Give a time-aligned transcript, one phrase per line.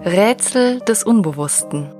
[0.00, 1.94] Rätsel des Unbewussten.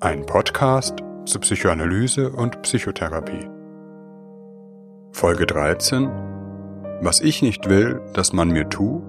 [0.00, 3.48] Ein Podcast zu Psychoanalyse und Psychotherapie.
[5.12, 6.08] Folge 13.
[7.02, 9.02] Was ich nicht will, dass man mir tu,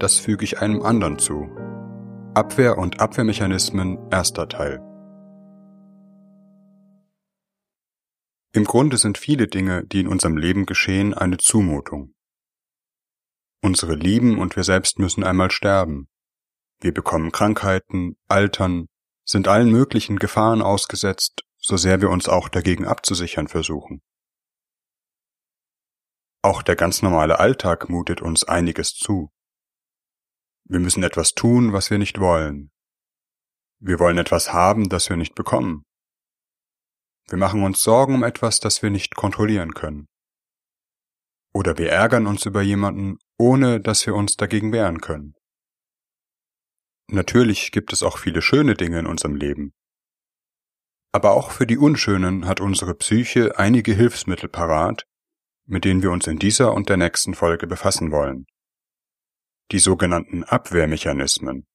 [0.00, 1.48] das füge ich einem anderen zu.
[2.34, 4.80] Abwehr und Abwehrmechanismen, erster Teil.
[8.52, 12.12] Im Grunde sind viele Dinge, die in unserem Leben geschehen, eine Zumutung.
[13.64, 16.08] Unsere Lieben und wir selbst müssen einmal sterben.
[16.80, 18.88] Wir bekommen Krankheiten, altern,
[19.24, 24.02] sind allen möglichen Gefahren ausgesetzt, so sehr wir uns auch dagegen abzusichern versuchen.
[26.42, 29.30] Auch der ganz normale Alltag mutet uns einiges zu.
[30.64, 32.72] Wir müssen etwas tun, was wir nicht wollen.
[33.78, 35.84] Wir wollen etwas haben, das wir nicht bekommen.
[37.28, 40.08] Wir machen uns Sorgen um etwas, das wir nicht kontrollieren können.
[41.54, 45.34] Oder wir ärgern uns über jemanden, ohne dass wir uns dagegen wehren können.
[47.10, 49.74] Natürlich gibt es auch viele schöne Dinge in unserem Leben.
[51.12, 55.04] Aber auch für die unschönen hat unsere Psyche einige Hilfsmittel parat,
[55.66, 58.46] mit denen wir uns in dieser und der nächsten Folge befassen wollen.
[59.70, 61.66] Die sogenannten Abwehrmechanismen.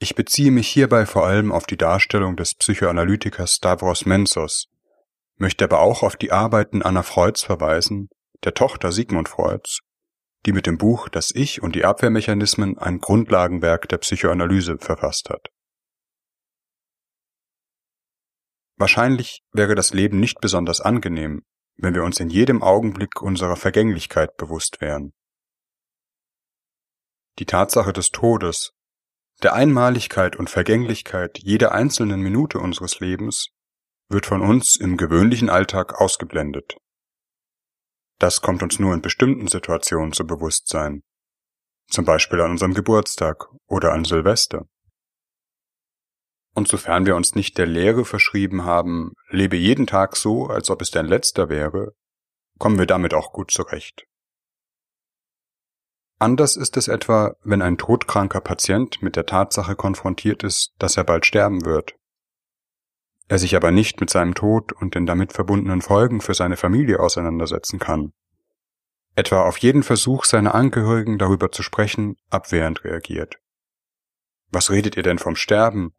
[0.00, 4.71] Ich beziehe mich hierbei vor allem auf die Darstellung des Psychoanalytikers Stavros Mensos,
[5.42, 8.08] möchte aber auch auf die Arbeiten Anna Freuds verweisen,
[8.44, 9.80] der Tochter Sigmund Freuds,
[10.46, 15.48] die mit dem Buch Das Ich und die Abwehrmechanismen ein Grundlagenwerk der Psychoanalyse verfasst hat.
[18.76, 21.42] Wahrscheinlich wäre das Leben nicht besonders angenehm,
[21.76, 25.12] wenn wir uns in jedem Augenblick unserer Vergänglichkeit bewusst wären.
[27.40, 28.74] Die Tatsache des Todes
[29.42, 33.48] der Einmaligkeit und Vergänglichkeit jeder einzelnen Minute unseres Lebens
[34.12, 36.76] wird von uns im gewöhnlichen Alltag ausgeblendet.
[38.18, 41.02] Das kommt uns nur in bestimmten Situationen zu Bewusstsein,
[41.88, 44.66] zum Beispiel an unserem Geburtstag oder an Silvester.
[46.54, 50.82] Und sofern wir uns nicht der Lehre verschrieben haben, lebe jeden Tag so, als ob
[50.82, 51.92] es dein letzter wäre,
[52.58, 54.04] kommen wir damit auch gut zurecht.
[56.18, 61.02] Anders ist es etwa, wenn ein todkranker Patient mit der Tatsache konfrontiert ist, dass er
[61.02, 61.96] bald sterben wird.
[63.28, 67.00] Er sich aber nicht mit seinem Tod und den damit verbundenen Folgen für seine Familie
[67.00, 68.12] auseinandersetzen kann.
[69.14, 73.36] Etwa auf jeden Versuch seiner Angehörigen darüber zu sprechen, abwehrend reagiert.
[74.50, 75.94] Was redet ihr denn vom Sterben?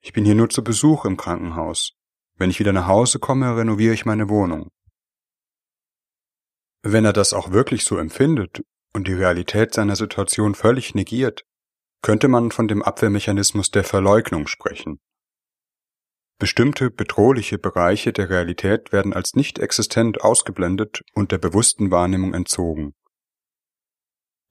[0.00, 1.92] Ich bin hier nur zu Besuch im Krankenhaus.
[2.36, 4.70] Wenn ich wieder nach Hause komme, renoviere ich meine Wohnung.
[6.82, 11.46] Wenn er das auch wirklich so empfindet und die Realität seiner Situation völlig negiert,
[12.02, 15.00] könnte man von dem Abwehrmechanismus der Verleugnung sprechen.
[16.38, 22.94] Bestimmte bedrohliche Bereiche der Realität werden als nicht existent ausgeblendet und der bewussten Wahrnehmung entzogen.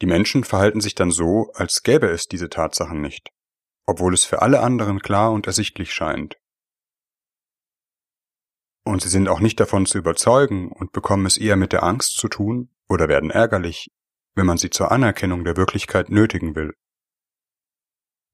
[0.01, 3.29] Die Menschen verhalten sich dann so, als gäbe es diese Tatsachen nicht,
[3.85, 6.37] obwohl es für alle anderen klar und ersichtlich scheint.
[8.85, 12.17] Und sie sind auch nicht davon zu überzeugen und bekommen es eher mit der Angst
[12.17, 13.87] zu tun oder werden ärgerlich,
[14.35, 16.73] wenn man sie zur Anerkennung der Wirklichkeit nötigen will.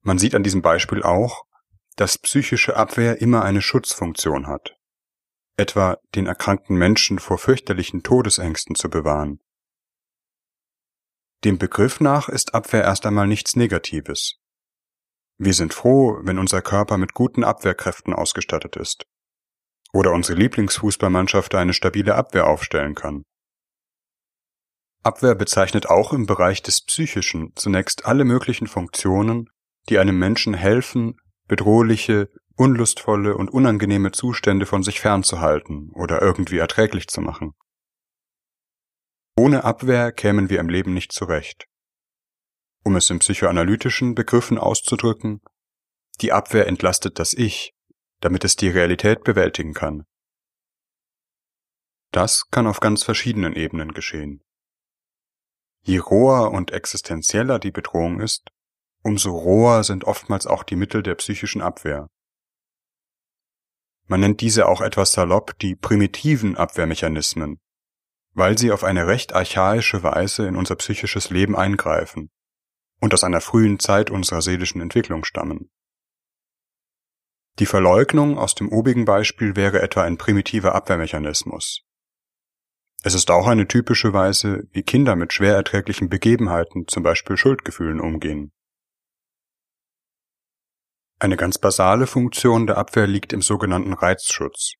[0.02, 1.44] Man sieht an diesem Beispiel auch,
[2.00, 4.74] dass psychische Abwehr immer eine Schutzfunktion hat,
[5.58, 9.40] etwa den erkrankten Menschen vor fürchterlichen Todesängsten zu bewahren.
[11.44, 14.38] Dem Begriff nach ist Abwehr erst einmal nichts Negatives.
[15.36, 19.04] Wir sind froh, wenn unser Körper mit guten Abwehrkräften ausgestattet ist.
[19.92, 23.24] Oder unsere Lieblingsfußballmannschaft eine stabile Abwehr aufstellen kann.
[25.02, 29.50] Abwehr bezeichnet auch im Bereich des Psychischen zunächst alle möglichen Funktionen,
[29.90, 37.08] die einem Menschen helfen, bedrohliche, unlustvolle und unangenehme Zustände von sich fernzuhalten oder irgendwie erträglich
[37.08, 37.54] zu machen.
[39.36, 41.66] Ohne Abwehr kämen wir im Leben nicht zurecht.
[42.84, 45.40] Um es in psychoanalytischen Begriffen auszudrücken,
[46.20, 47.74] die Abwehr entlastet das Ich,
[48.20, 50.04] damit es die Realität bewältigen kann.
[52.12, 54.44] Das kann auf ganz verschiedenen Ebenen geschehen.
[55.82, 58.52] Je roher und existenzieller die Bedrohung ist,
[59.02, 62.08] umso roher sind oftmals auch die Mittel der psychischen Abwehr.
[64.06, 67.60] Man nennt diese auch etwas salopp die primitiven Abwehrmechanismen,
[68.32, 72.30] weil sie auf eine recht archaische Weise in unser psychisches Leben eingreifen
[73.00, 75.70] und aus einer frühen Zeit unserer seelischen Entwicklung stammen.
[77.58, 81.84] Die Verleugnung aus dem obigen Beispiel wäre etwa ein primitiver Abwehrmechanismus,
[83.02, 87.98] es ist auch eine typische Weise, wie Kinder mit schwer erträglichen Begebenheiten, zum Beispiel Schuldgefühlen,
[87.98, 88.52] umgehen.
[91.22, 94.72] Eine ganz basale Funktion der Abwehr liegt im sogenannten Reizschutz.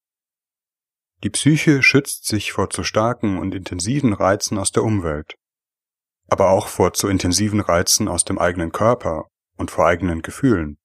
[1.22, 5.36] Die Psyche schützt sich vor zu starken und intensiven Reizen aus der Umwelt.
[6.30, 10.78] aber auch vor zu intensiven Reizen aus dem eigenen Körper und vor eigenen Gefühlen.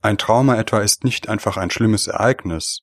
[0.00, 2.80] Ein Trauma etwa ist nicht einfach ein schlimmes Ereignis,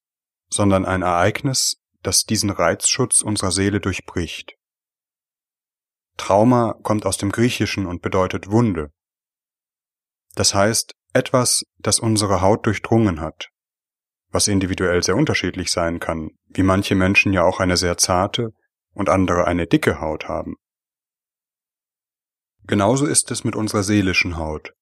[0.50, 4.58] sondern ein Ereignis, das diesen Reizschutz unserer Seele durchbricht.
[6.18, 8.92] Trauma kommt aus dem Griechischen und bedeutet Wunde.
[10.36, 13.50] Das heißt, etwas, das unsere Haut durchdrungen hat,
[14.30, 18.54] was individuell sehr unterschiedlich sein kann, wie manche Menschen ja auch eine sehr zarte
[18.94, 20.56] und andere eine dicke Haut haben.
[22.64, 24.74] Genauso ist es mit unserer seelischen Haut.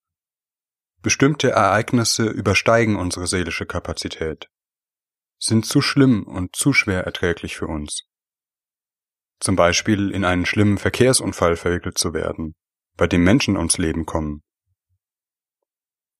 [1.01, 4.49] Bestimmte Ereignisse übersteigen unsere seelische Kapazität,
[5.39, 8.03] sind zu schlimm und zu schwer erträglich für uns.
[9.39, 12.55] Zum Beispiel in einen schlimmen Verkehrsunfall verwickelt zu werden,
[12.97, 14.43] bei dem Menschen ums Leben kommen.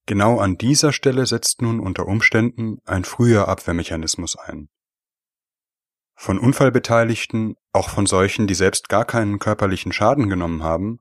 [0.10, 4.68] Genau an dieser Stelle setzt nun unter Umständen ein früher Abwehrmechanismus ein.
[6.16, 10.98] Von Unfallbeteiligten, auch von solchen, die selbst gar keinen körperlichen Schaden genommen haben,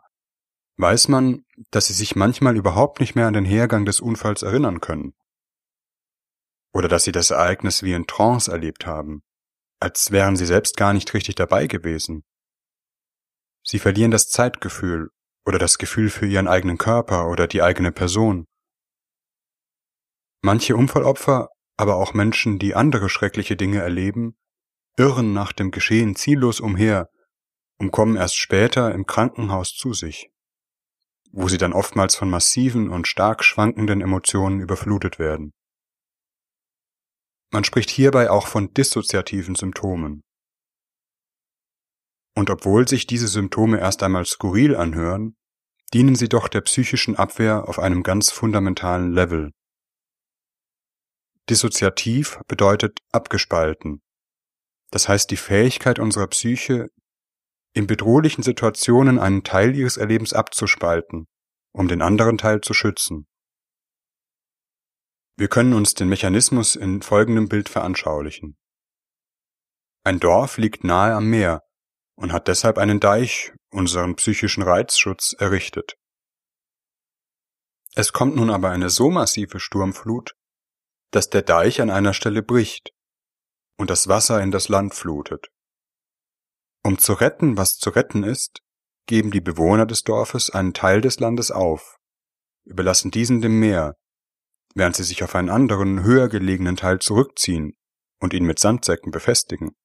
[0.77, 4.83] weiß man, dass sie sich manchmal überhaupt nicht mehr an den Hergang des Unfalls erinnern
[4.83, 5.15] können.
[6.75, 9.23] Oder dass sie das Ereignis wie in Trance erlebt haben,
[9.81, 12.25] als wären sie selbst gar nicht richtig dabei gewesen.
[13.63, 15.09] Sie verlieren das Zeitgefühl
[15.47, 18.45] oder das Gefühl für ihren eigenen Körper oder die eigene Person.
[20.43, 24.37] Manche Unfallopfer, aber auch Menschen, die andere schreckliche Dinge erleben,
[24.97, 27.09] irren nach dem Geschehen ziellos umher
[27.79, 30.31] und kommen erst später im Krankenhaus zu sich
[31.33, 35.53] wo sie dann oftmals von massiven und stark schwankenden Emotionen überflutet werden.
[37.51, 40.23] Man spricht hierbei auch von dissoziativen Symptomen.
[42.35, 45.37] Und obwohl sich diese Symptome erst einmal skurril anhören,
[45.93, 49.53] dienen sie doch der psychischen Abwehr auf einem ganz fundamentalen Level.
[51.49, 54.03] Dissoziativ bedeutet abgespalten.
[54.91, 56.89] Das heißt die Fähigkeit unserer Psyche,
[57.75, 61.27] in bedrohlichen Situationen einen Teil ihres Erlebens abzuspalten,
[61.73, 63.27] um den anderen Teil zu schützen.
[65.37, 68.57] Wir können uns den Mechanismus in folgendem Bild veranschaulichen.
[70.05, 71.63] Ein Dorf liegt nahe am Meer
[72.17, 75.95] und hat deshalb einen Deich, unseren psychischen Reizschutz, errichtet.
[77.95, 80.35] Es kommt nun aber eine so massive Sturmflut,
[81.11, 82.91] dass der Deich an einer Stelle bricht
[83.79, 85.49] und das Wasser in das Land flutet.
[86.85, 88.61] Um zu retten, was zu retten ist,
[89.07, 91.97] geben die Bewohner des Dorfes einen Teil des Landes auf,
[92.65, 93.97] überlassen diesen dem Meer,
[94.75, 97.77] während sie sich auf einen anderen, höher gelegenen Teil zurückziehen
[98.21, 99.77] und ihn mit Sandsäcken befestigen.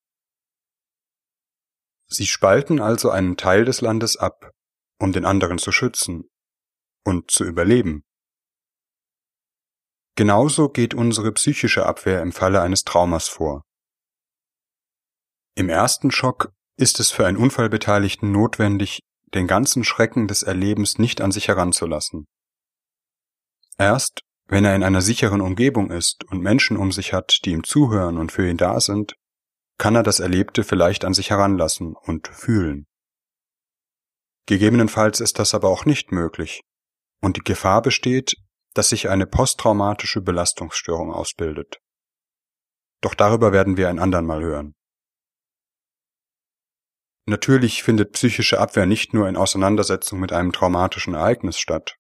[2.08, 4.52] Sie spalten also einen Teil des Landes ab,
[5.00, 6.30] um den anderen zu schützen
[7.04, 8.04] und zu überleben.
[10.16, 13.64] Genauso geht unsere psychische Abwehr im Falle eines Traumas vor.
[15.56, 19.02] Im ersten Schock ist es für einen Unfallbeteiligten notwendig,
[19.34, 22.26] den ganzen Schrecken des Erlebens nicht an sich heranzulassen.
[23.78, 27.64] Erst wenn er in einer sicheren Umgebung ist und Menschen um sich hat, die ihm
[27.64, 29.16] zuhören und für ihn da sind,
[29.78, 32.86] kann er das Erlebte vielleicht an sich heranlassen und fühlen.
[34.46, 36.62] Gegebenenfalls ist das aber auch nicht möglich,
[37.22, 38.36] und die Gefahr besteht,
[38.74, 41.80] dass sich eine posttraumatische Belastungsstörung ausbildet.
[43.02, 44.76] Doch darüber werden wir ein andern Mal hören.
[47.26, 51.98] Natürlich findet psychische Abwehr nicht nur in Auseinandersetzung mit einem traumatischen Ereignis statt.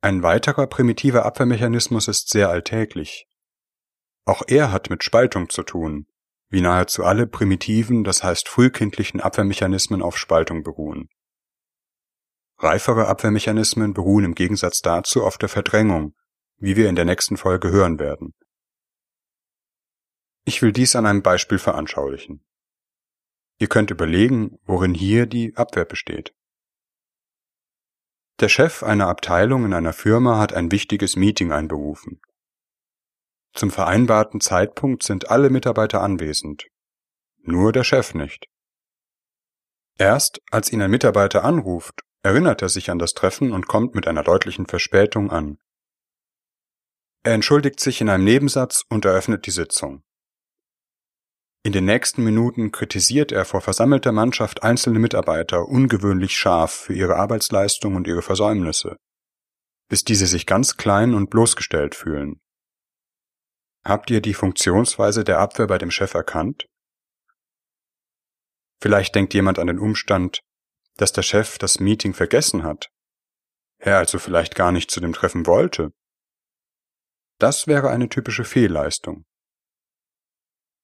[0.00, 3.26] Ein weiterer primitiver Abwehrmechanismus ist sehr alltäglich.
[4.24, 6.06] Auch er hat mit Spaltung zu tun,
[6.48, 11.08] wie nahezu alle primitiven, das heißt frühkindlichen Abwehrmechanismen auf Spaltung beruhen.
[12.62, 16.14] Reifere Abwehrmechanismen beruhen im Gegensatz dazu auf der Verdrängung,
[16.58, 18.34] wie wir in der nächsten Folge hören werden.
[20.44, 22.44] Ich will dies an einem Beispiel veranschaulichen.
[23.58, 26.34] Ihr könnt überlegen, worin hier die Abwehr besteht.
[28.38, 32.20] Der Chef einer Abteilung in einer Firma hat ein wichtiges Meeting einberufen.
[33.54, 36.66] Zum vereinbarten Zeitpunkt sind alle Mitarbeiter anwesend,
[37.42, 38.46] nur der Chef nicht.
[39.98, 44.06] Erst als ihn ein Mitarbeiter anruft, erinnert er sich an das Treffen und kommt mit
[44.06, 45.58] einer deutlichen Verspätung an.
[47.24, 50.02] Er entschuldigt sich in einem Nebensatz und eröffnet die Sitzung.
[51.64, 57.16] In den nächsten Minuten kritisiert er vor versammelter Mannschaft einzelne Mitarbeiter ungewöhnlich scharf für ihre
[57.16, 58.96] Arbeitsleistung und ihre Versäumnisse,
[59.88, 62.40] bis diese sich ganz klein und bloßgestellt fühlen.
[63.84, 66.66] Habt ihr die Funktionsweise der Abwehr bei dem Chef erkannt?
[68.80, 70.40] Vielleicht denkt jemand an den Umstand,
[70.96, 72.90] dass der Chef das Meeting vergessen hat,
[73.78, 75.92] er also vielleicht gar nicht zu dem Treffen wollte.
[77.38, 79.24] Das wäre eine typische Fehlleistung.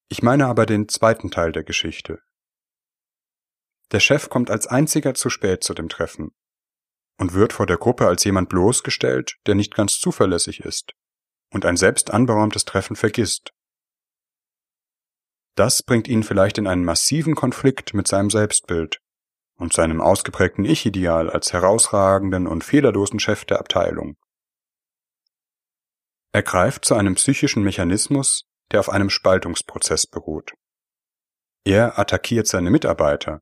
[0.09, 2.21] Ich meine aber den zweiten Teil der Geschichte.
[3.93, 6.35] Der Chef kommt als einziger zu spät zu dem Treffen
[7.19, 10.93] und wird vor der Gruppe als jemand bloßgestellt, der nicht ganz zuverlässig ist
[11.51, 13.53] und ein selbst anberaumtes Treffen vergisst.
[15.55, 19.01] Das bringt ihn vielleicht in einen massiven Konflikt mit seinem Selbstbild
[19.59, 24.17] und seinem ausgeprägten Ich-Ideal als herausragenden und fehlerlosen Chef der Abteilung.
[26.33, 30.53] Er greift zu einem psychischen Mechanismus, der auf einem Spaltungsprozess beruht.
[31.65, 33.41] Er attackiert seine Mitarbeiter,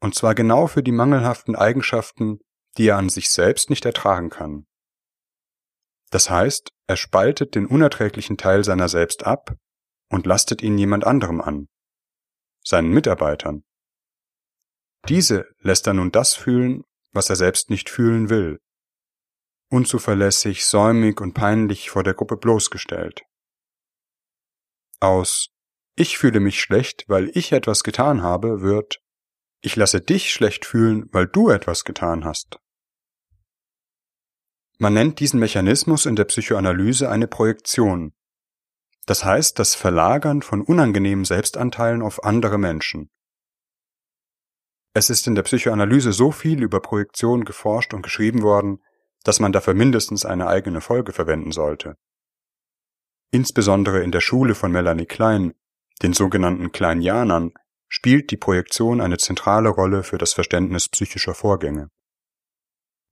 [0.00, 2.40] und zwar genau für die mangelhaften Eigenschaften,
[2.76, 4.66] die er an sich selbst nicht ertragen kann.
[6.10, 9.54] Das heißt, er spaltet den unerträglichen Teil seiner selbst ab
[10.08, 11.68] und lastet ihn jemand anderem an,
[12.64, 13.64] seinen Mitarbeitern.
[15.08, 18.60] Diese lässt er nun das fühlen, was er selbst nicht fühlen will.
[19.68, 23.22] Unzuverlässig, säumig und peinlich vor der Gruppe bloßgestellt.
[25.00, 25.48] Aus
[25.96, 29.00] Ich fühle mich schlecht, weil ich etwas getan habe, wird
[29.60, 32.58] Ich lasse dich schlecht fühlen, weil du etwas getan hast.
[34.78, 38.14] Man nennt diesen Mechanismus in der Psychoanalyse eine Projektion.
[39.06, 43.10] Das heißt das Verlagern von unangenehmen Selbstanteilen auf andere Menschen.
[44.94, 48.82] Es ist in der Psychoanalyse so viel über Projektion geforscht und geschrieben worden,
[49.24, 51.96] dass man dafür mindestens eine eigene Folge verwenden sollte.
[53.30, 55.54] Insbesondere in der Schule von Melanie Klein,
[56.02, 57.52] den sogenannten Kleinianern,
[57.88, 61.88] spielt die Projektion eine zentrale Rolle für das Verständnis psychischer Vorgänge.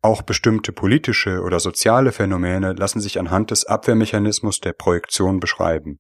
[0.03, 5.99] Auch bestimmte politische oder soziale Phänomene lassen sich anhand des Abwehrmechanismus der Projektion beschreiben.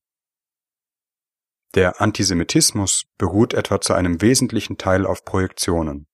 [1.74, 6.08] Der Antisemitismus beruht etwa zu einem wesentlichen Teil auf Projektionen.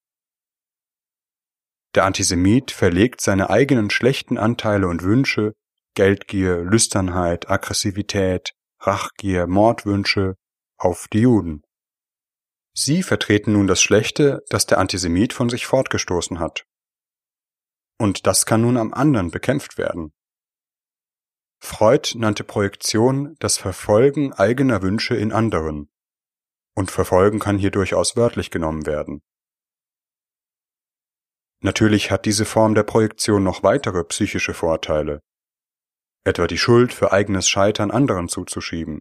[1.94, 5.54] Der Antisemit verlegt seine eigenen schlechten Anteile und Wünsche
[5.94, 10.34] Geldgier, Lüsternheit, Aggressivität, Rachgier, Mordwünsche
[10.76, 11.62] auf die Juden.
[12.74, 16.66] Sie vertreten nun das Schlechte, das der Antisemit von sich fortgestoßen hat.
[17.98, 20.12] Und das kann nun am anderen bekämpft werden.
[21.58, 25.90] Freud nannte Projektion das Verfolgen eigener Wünsche in anderen.
[26.74, 29.22] Und Verfolgen kann hier durchaus wörtlich genommen werden.
[31.60, 35.22] Natürlich hat diese Form der Projektion noch weitere psychische Vorteile,
[36.24, 39.00] etwa die Schuld für eigenes Scheitern anderen zuzuschieben.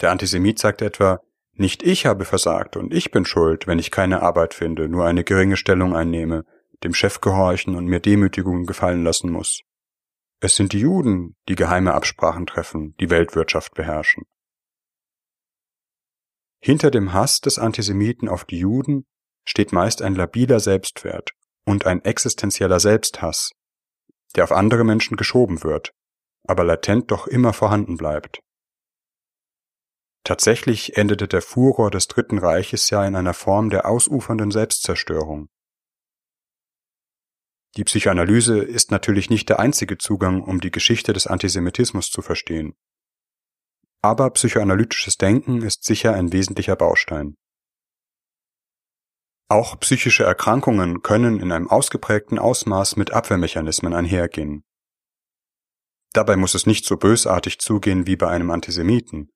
[0.00, 1.20] Der Antisemit sagt etwa,
[1.52, 5.24] nicht ich habe versagt und ich bin schuld, wenn ich keine Arbeit finde, nur eine
[5.24, 6.44] geringe Stellung einnehme,
[6.84, 9.62] dem Chef gehorchen und mir Demütigungen gefallen lassen muss.
[10.40, 14.24] Es sind die Juden, die geheime Absprachen treffen, die Weltwirtschaft beherrschen.
[16.60, 19.06] Hinter dem Hass des Antisemiten auf die Juden
[19.44, 21.30] steht meist ein labiler Selbstwert
[21.64, 23.50] und ein existenzieller Selbsthass,
[24.36, 25.92] der auf andere Menschen geschoben wird,
[26.46, 28.40] aber latent doch immer vorhanden bleibt.
[30.24, 35.48] Tatsächlich endete der Furor des Dritten Reiches ja in einer Form der ausufernden Selbstzerstörung.
[37.76, 42.74] Die Psychoanalyse ist natürlich nicht der einzige Zugang, um die Geschichte des Antisemitismus zu verstehen.
[44.02, 47.36] Aber psychoanalytisches Denken ist sicher ein wesentlicher Baustein.
[49.50, 54.62] Auch psychische Erkrankungen können in einem ausgeprägten Ausmaß mit Abwehrmechanismen einhergehen.
[56.12, 59.30] Dabei muss es nicht so bösartig zugehen wie bei einem Antisemiten.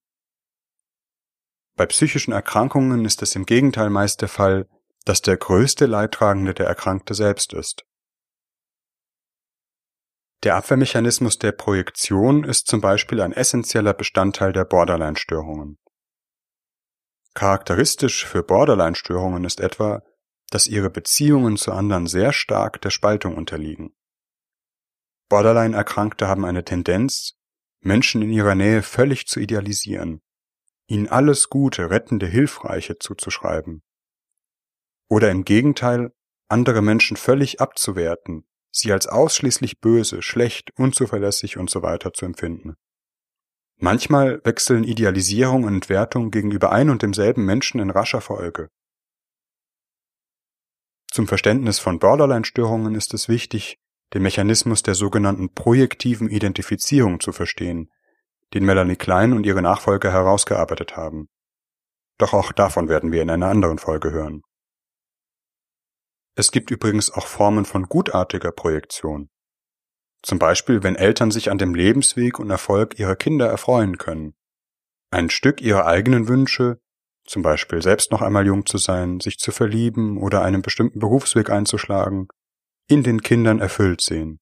[1.76, 4.68] Bei psychischen Erkrankungen ist es im Gegenteil meist der Fall,
[5.04, 7.84] dass der größte Leidtragende der Erkrankte selbst ist.
[10.42, 15.78] Der Abwehrmechanismus der Projektion ist zum Beispiel ein essentieller Bestandteil der Borderline-Störungen.
[17.34, 20.02] Charakteristisch für Borderline-Störungen ist etwa,
[20.50, 23.94] dass ihre Beziehungen zu anderen sehr stark der Spaltung unterliegen.
[25.28, 27.38] Borderline-Erkrankte haben eine Tendenz,
[27.80, 30.22] Menschen in ihrer Nähe völlig zu idealisieren,
[30.88, 33.82] ihnen alles Gute, Rettende, Hilfreiche zuzuschreiben.
[35.08, 36.12] Oder im Gegenteil,
[36.48, 42.74] andere Menschen völlig abzuwerten, sie als ausschließlich böse, schlecht, unzuverlässig und so weiter zu empfinden.
[43.76, 48.68] Manchmal wechseln Idealisierung und Entwertung gegenüber ein und demselben Menschen in rascher Folge.
[51.10, 53.78] Zum Verständnis von Borderline-Störungen ist es wichtig,
[54.14, 57.90] den Mechanismus der sogenannten projektiven Identifizierung zu verstehen,
[58.54, 61.28] den Melanie Klein und ihre Nachfolger herausgearbeitet haben.
[62.18, 64.42] Doch auch davon werden wir in einer anderen Folge hören.
[66.34, 69.28] Es gibt übrigens auch Formen von gutartiger Projektion.
[70.22, 74.34] Zum Beispiel, wenn Eltern sich an dem Lebensweg und Erfolg ihrer Kinder erfreuen können.
[75.10, 76.80] Ein Stück ihrer eigenen Wünsche,
[77.24, 81.50] zum Beispiel selbst noch einmal jung zu sein, sich zu verlieben oder einen bestimmten Berufsweg
[81.50, 82.28] einzuschlagen,
[82.88, 84.40] in den Kindern erfüllt sehen.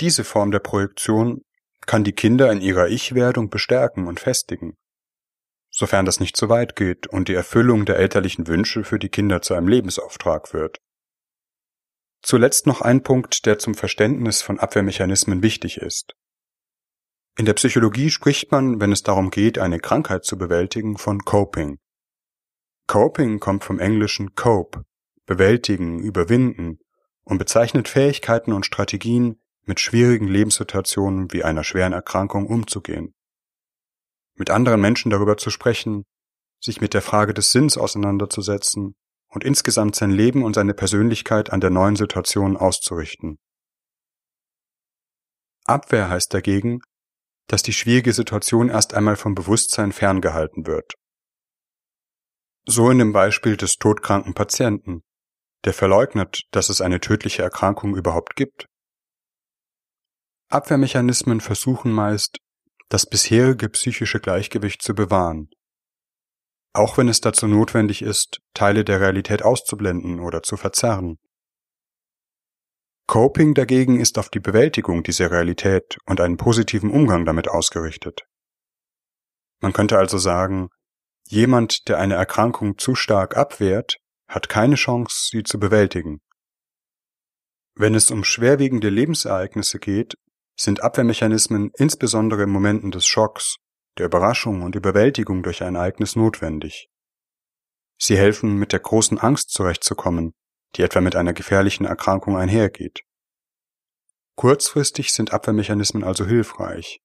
[0.00, 1.42] Diese Form der Projektion
[1.86, 4.76] kann die Kinder in ihrer Ich-Werdung bestärken und festigen.
[5.80, 9.40] Sofern das nicht zu weit geht und die Erfüllung der elterlichen Wünsche für die Kinder
[9.40, 10.76] zu einem Lebensauftrag wird.
[12.22, 16.12] Zuletzt noch ein Punkt, der zum Verständnis von Abwehrmechanismen wichtig ist.
[17.38, 21.78] In der Psychologie spricht man, wenn es darum geht, eine Krankheit zu bewältigen, von Coping.
[22.86, 24.84] Coping kommt vom englischen cope,
[25.24, 26.80] bewältigen, überwinden
[27.24, 33.14] und bezeichnet Fähigkeiten und Strategien, mit schwierigen Lebenssituationen wie einer schweren Erkrankung umzugehen.
[34.36, 36.04] Mit anderen Menschen darüber zu sprechen,
[36.60, 38.94] sich mit der Frage des Sinns auseinanderzusetzen
[39.28, 43.38] und insgesamt sein Leben und seine Persönlichkeit an der neuen Situation auszurichten.
[45.64, 46.80] Abwehr heißt dagegen,
[47.46, 50.94] dass die schwierige Situation erst einmal vom Bewusstsein ferngehalten wird.
[52.66, 55.02] So in dem Beispiel des todkranken Patienten,
[55.64, 58.66] der verleugnet, dass es eine tödliche Erkrankung überhaupt gibt.
[60.48, 62.38] Abwehrmechanismen versuchen meist,
[62.90, 65.48] das bisherige psychische Gleichgewicht zu bewahren
[66.72, 71.18] auch wenn es dazu notwendig ist, Teile der Realität auszublenden oder zu verzerren.
[73.06, 78.20] Coping dagegen ist auf die Bewältigung dieser Realität und einen positiven Umgang damit ausgerichtet.
[79.60, 80.68] Man könnte also sagen,
[81.26, 83.96] jemand, der eine Erkrankung zu stark abwehrt,
[84.28, 86.20] hat keine Chance, sie zu bewältigen.
[87.74, 90.14] Wenn es um schwerwiegende Lebensereignisse geht,
[90.60, 93.56] sind Abwehrmechanismen insbesondere in Momenten des Schocks
[93.96, 96.88] der Überraschung und Überwältigung durch ein Ereignis notwendig.
[97.98, 100.32] Sie helfen, mit der großen Angst zurechtzukommen,
[100.76, 103.04] die etwa mit einer gefährlichen Erkrankung einhergeht.
[104.36, 107.00] Kurzfristig sind Abwehrmechanismen also hilfreich.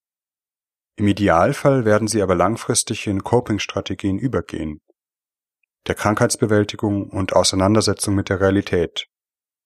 [0.98, 4.82] Im Idealfall werden sie aber langfristig in Coping-Strategien übergehen,
[5.88, 9.08] der Krankheitsbewältigung und Auseinandersetzung mit der Realität,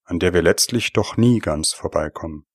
[0.06, 2.49] an der wir letztlich doch nie ganz vorbeikommen.